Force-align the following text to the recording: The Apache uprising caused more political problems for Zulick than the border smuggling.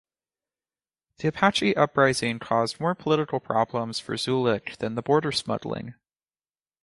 The 1.17 1.27
Apache 1.27 1.75
uprising 1.75 2.39
caused 2.39 2.79
more 2.79 2.95
political 2.95 3.39
problems 3.39 3.99
for 3.99 4.15
Zulick 4.17 4.75
than 4.77 4.95
the 4.95 5.03
border 5.03 5.31
smuggling. 5.31 5.93